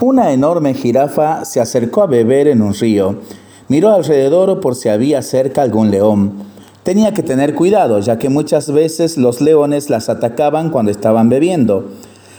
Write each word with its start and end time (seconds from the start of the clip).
Una 0.00 0.32
enorme 0.32 0.74
jirafa 0.74 1.44
se 1.44 1.60
acercó 1.60 2.02
a 2.02 2.06
beber 2.06 2.46
en 2.46 2.62
un 2.62 2.72
río. 2.72 3.16
Miró 3.66 3.90
alrededor 3.90 4.60
por 4.60 4.76
si 4.76 4.88
había 4.88 5.22
cerca 5.22 5.62
algún 5.62 5.90
león. 5.90 6.34
Tenía 6.84 7.12
que 7.12 7.24
tener 7.24 7.56
cuidado, 7.56 7.98
ya 7.98 8.16
que 8.16 8.28
muchas 8.28 8.70
veces 8.70 9.18
los 9.18 9.40
leones 9.40 9.90
las 9.90 10.08
atacaban 10.08 10.70
cuando 10.70 10.92
estaban 10.92 11.28
bebiendo. 11.28 11.86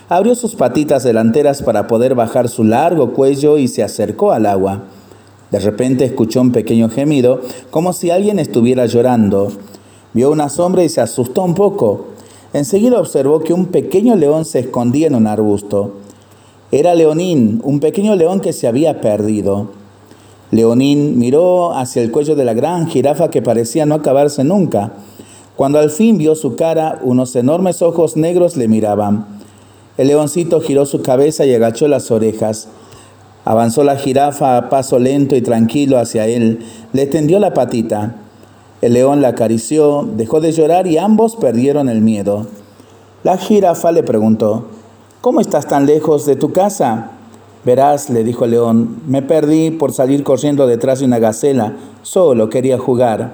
Abrió 0.08 0.36
sus 0.36 0.56
patitas 0.56 1.04
delanteras 1.04 1.62
para 1.62 1.88
poder 1.88 2.16
bajar 2.16 2.48
su 2.48 2.64
largo 2.64 3.12
cuello 3.12 3.58
y 3.58 3.68
se 3.68 3.84
acercó 3.84 4.32
al 4.32 4.46
agua. 4.46 4.84
De 5.52 5.60
repente 5.60 6.06
escuchó 6.06 6.40
un 6.40 6.54
pequeño 6.54 6.88
gemido, 6.88 7.42
como 7.72 7.92
si 7.92 8.10
alguien 8.10 8.40
estuviera 8.40 8.86
llorando. 8.86 9.52
Vio 10.14 10.32
una 10.32 10.48
sombra 10.48 10.86
y 10.86 10.90
se 10.90 11.02
asustó 11.02 11.44
un 11.44 11.56
poco. 11.56 12.06
Enseguida 12.54 13.02
observó 13.02 13.42
que 13.42 13.52
un 13.52 13.66
pequeño 13.66 14.16
león 14.16 14.46
se 14.46 14.60
escondía 14.60 15.08
en 15.08 15.16
un 15.16 15.28
arbusto. 15.28 15.96
Era 16.72 16.94
Leonín, 16.94 17.62
un 17.64 17.80
pequeño 17.80 18.16
león 18.16 18.42
que 18.42 18.54
se 18.54 18.68
había 18.68 19.02
perdido. 19.02 19.70
Leonín 20.52 21.18
miró 21.18 21.74
hacia 21.74 22.04
el 22.04 22.12
cuello 22.12 22.36
de 22.36 22.46
la 22.46 22.54
gran 22.54 22.88
jirafa 22.88 23.32
que 23.32 23.42
parecía 23.42 23.88
no 23.88 23.96
acabarse 23.96 24.44
nunca. 24.44 24.94
Cuando 25.56 25.80
al 25.80 25.90
fin 25.90 26.20
vio 26.20 26.36
su 26.36 26.56
cara, 26.56 27.00
unos 27.02 27.36
enormes 27.36 27.82
ojos 27.82 28.18
negros 28.18 28.56
le 28.56 28.68
miraban. 28.68 29.26
El 29.98 30.10
leoncito 30.10 30.62
giró 30.62 30.86
su 30.86 31.02
cabeza 31.02 31.44
y 31.44 31.56
agachó 31.56 31.88
las 31.88 32.12
orejas. 32.12 32.68
Avanzó 33.46 33.84
la 33.84 33.96
jirafa 33.96 34.56
a 34.56 34.70
paso 34.70 35.00
lento 35.00 35.36
y 35.36 35.42
tranquilo 35.42 35.98
hacia 35.98 36.28
él. 36.28 36.60
Le 36.94 37.08
tendió 37.08 37.40
la 37.40 37.56
patita. 37.56 38.16
El 38.84 38.94
león 38.94 39.24
la 39.24 39.30
acarició, 39.30 40.08
dejó 40.16 40.40
de 40.40 40.52
llorar 40.52 40.86
y 40.86 41.00
ambos 41.00 41.36
perdieron 41.36 41.90
el 41.90 42.02
miedo. 42.02 42.46
La 43.24 43.38
jirafa 43.38 43.92
le 43.92 44.04
preguntó, 44.04 44.68
¿Cómo 45.22 45.42
estás 45.42 45.68
tan 45.68 45.86
lejos 45.86 46.26
de 46.26 46.38
tu 46.38 46.54
casa? 46.54 47.12
Verás, 47.66 48.10
le 48.10 48.24
dijo 48.24 48.46
el 48.46 48.52
león, 48.52 49.02
me 49.06 49.22
perdí 49.22 49.70
por 49.70 49.92
salir 49.92 50.24
corriendo 50.24 50.66
detrás 50.66 51.00
de 51.00 51.06
una 51.06 51.20
gacela, 51.20 51.74
solo 52.04 52.50
quería 52.50 52.78
jugar. 52.80 53.34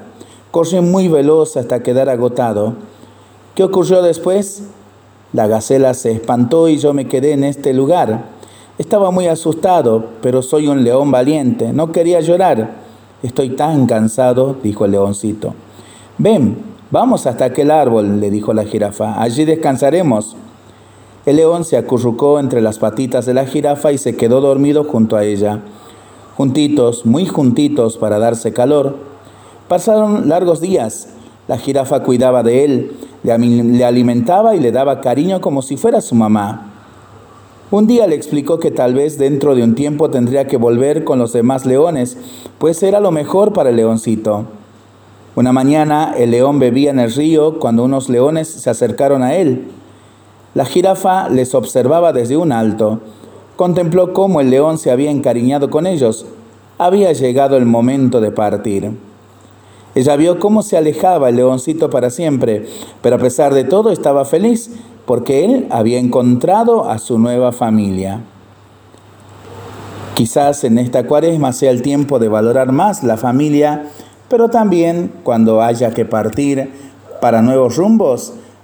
Corrí 0.49 0.81
muy 0.81 1.09
veloz 1.09 1.57
hasta 1.57 1.83
quedar 1.83 2.09
agotado. 2.09 2.73
¿Qué 3.53 3.61
ocurrió 3.61 4.01
después? 4.01 4.63
La 5.31 5.45
gacela 5.45 5.93
se 5.93 6.11
espantó 6.11 6.69
y 6.69 6.77
yo 6.77 6.91
me 6.91 7.07
quedé 7.07 7.33
en 7.33 7.43
este 7.43 7.71
lugar. 7.71 8.29
Estaba 8.79 9.11
muy 9.11 9.27
asustado, 9.27 10.05
pero 10.23 10.41
soy 10.41 10.67
un 10.67 10.83
león 10.83 11.11
valiente, 11.11 11.71
no 11.71 11.91
quería 11.91 12.19
llorar. 12.19 12.77
Estoy 13.21 13.51
tan 13.51 13.85
cansado, 13.85 14.55
dijo 14.63 14.85
el 14.85 14.91
leoncito. 14.93 15.53
Ven, 16.17 16.57
vamos 16.89 17.27
hasta 17.27 17.45
aquel 17.45 17.69
árbol, 17.69 18.19
le 18.19 18.31
dijo 18.31 18.55
la 18.55 18.63
jirafa, 18.63 19.21
allí 19.21 19.45
descansaremos. 19.45 20.35
El 21.25 21.37
león 21.37 21.65
se 21.65 21.75
acurrucó 21.77 22.39
entre 22.39 22.61
las 22.61 22.77
patitas 22.77 23.25
de 23.25 23.33
la 23.33 23.45
jirafa 23.45 23.91
y 23.91 23.97
se 23.97 24.15
quedó 24.15 24.41
dormido 24.41 24.83
junto 24.83 25.15
a 25.15 25.23
ella. 25.23 25.61
Juntitos, 26.37 27.05
muy 27.05 27.25
juntitos 27.25 27.97
para 27.97 28.19
darse 28.19 28.53
calor. 28.53 28.97
Pasaron 29.67 30.29
largos 30.29 30.61
días. 30.61 31.09
La 31.47 31.57
jirafa 31.57 32.03
cuidaba 32.03 32.43
de 32.43 32.65
él, 32.65 32.91
le 33.23 33.85
alimentaba 33.85 34.55
y 34.55 34.59
le 34.59 34.71
daba 34.71 35.01
cariño 35.01 35.41
como 35.41 35.61
si 35.61 35.77
fuera 35.77 36.01
su 36.01 36.13
mamá. 36.13 36.71
Un 37.71 37.87
día 37.87 38.05
le 38.05 38.15
explicó 38.15 38.59
que 38.59 38.69
tal 38.69 38.93
vez 38.93 39.17
dentro 39.17 39.55
de 39.55 39.63
un 39.63 39.73
tiempo 39.73 40.11
tendría 40.11 40.45
que 40.45 40.57
volver 40.57 41.03
con 41.03 41.17
los 41.17 41.33
demás 41.33 41.65
leones, 41.65 42.17
pues 42.59 42.83
era 42.83 42.99
lo 42.99 43.11
mejor 43.11 43.53
para 43.53 43.71
el 43.71 43.77
leoncito. 43.77 44.45
Una 45.35 45.51
mañana 45.51 46.13
el 46.15 46.31
león 46.31 46.59
bebía 46.59 46.91
en 46.91 46.99
el 46.99 47.11
río 47.11 47.59
cuando 47.59 47.83
unos 47.83 48.09
leones 48.09 48.47
se 48.47 48.69
acercaron 48.69 49.23
a 49.23 49.35
él. 49.35 49.67
La 50.55 50.63
jirafa 50.63 51.27
les 51.27 51.53
observaba 51.53 52.13
desde 52.13 52.37
un 52.37 52.53
alto. 52.53 53.01
Contempló 53.57 54.13
cómo 54.13 54.39
el 54.39 54.49
león 54.49 54.77
se 54.77 54.89
había 54.89 55.11
encariñado 55.11 55.69
con 55.69 55.85
ellos. 55.85 56.25
Había 56.77 57.11
llegado 57.11 57.57
el 57.57 57.65
momento 57.65 58.21
de 58.21 58.31
partir. 58.31 58.91
Ella 59.95 60.15
vio 60.15 60.39
cómo 60.39 60.61
se 60.61 60.77
alejaba 60.77 61.27
el 61.27 61.35
leoncito 61.35 61.89
para 61.89 62.09
siempre, 62.09 62.65
pero 63.01 63.17
a 63.17 63.19
pesar 63.19 63.53
de 63.53 63.65
todo 63.65 63.91
estaba 63.91 64.23
feliz 64.23 64.71
porque 65.05 65.43
él 65.43 65.67
había 65.71 65.99
encontrado 65.99 66.89
a 66.89 66.99
su 66.99 67.19
nueva 67.19 67.51
familia. 67.51 68.21
Quizás 70.13 70.63
en 70.63 70.77
esta 70.77 71.05
cuaresma 71.05 71.51
sea 71.51 71.71
el 71.71 71.81
tiempo 71.81 72.17
de 72.17 72.29
valorar 72.29 72.71
más 72.71 73.03
la 73.03 73.17
familia, 73.17 73.89
pero 74.29 74.47
también 74.47 75.11
cuando 75.23 75.61
haya 75.61 75.91
que 75.91 76.05
partir 76.05 76.71
para 77.19 77.41
nuevos 77.41 77.75
rumbos, 77.75 78.33